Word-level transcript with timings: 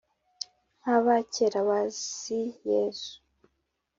nk'aba 0.79 1.15
kera 1.33 1.61
bazi 1.67 2.41
yezu. 2.69 3.13